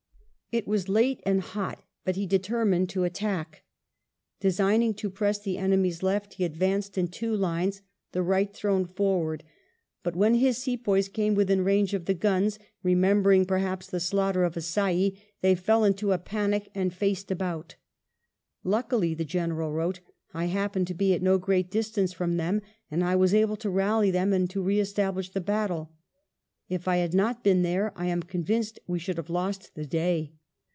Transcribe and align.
It 0.53 0.67
was 0.67 0.89
late 0.89 1.21
and 1.25 1.39
hot, 1.39 1.81
but 2.03 2.17
he 2.17 2.27
determined 2.27 2.89
to 2.89 3.05
attack. 3.05 3.63
Peaigning 4.41 4.93
to 4.97 5.09
jMress 5.09 5.41
the 5.41 5.57
enemy's 5.57 6.03
left 6.03 6.37
be 6.39 6.43
advanced 6.43 6.97
in 6.97 7.07
two 7.07 7.33
lines, 7.33 7.81
the 8.11 8.21
right 8.21 8.53
thrown 8.53 8.83
forward; 8.85 9.45
but 10.03 10.13
when 10.13 10.33
his 10.35 10.57
Sepoys 10.57 11.07
came 11.07 11.35
within 11.35 11.63
range 11.63 11.93
of 11.93 12.03
the 12.03 12.13
guns, 12.13 12.59
remembering, 12.83 13.45
perhaps, 13.45 13.87
the 13.87 14.01
slaughter 14.01 14.43
of 14.43 14.57
Assaye, 14.57 15.17
they 15.39 15.55
fell 15.55 15.85
into 15.85 16.11
a 16.11 16.17
panic 16.17 16.69
and 16.75 16.91
faeed 16.91 17.31
about." 17.31 17.75
Luckily," 18.65 19.13
the 19.13 19.23
General 19.23 19.71
wrote," 19.71 20.01
I 20.33 20.47
happened 20.47 20.87
to 20.87 20.93
be 20.93 21.13
at 21.13 21.21
no 21.21 21.37
great 21.37 21.71
distance 21.71 22.11
from 22.11 22.35
them, 22.35 22.61
and 22.91 23.05
I 23.05 23.15
was 23.15 23.33
able 23.33 23.55
to 23.55 23.69
rally 23.69 24.11
them 24.11 24.33
and 24.33 24.53
re 24.53 24.81
establish 24.81 25.29
the 25.29 25.39
battle. 25.39 25.93
If 26.67 26.89
I 26.89 26.97
had 26.97 27.13
not 27.13 27.41
been 27.41 27.61
there 27.61 27.93
I 27.95 28.07
am 28.07 28.21
convinced 28.21 28.79
we 28.85 28.99
should 28.99 29.15
have 29.15 29.29
lost 29.29 29.75
the 29.75 29.85
day." 29.85 30.33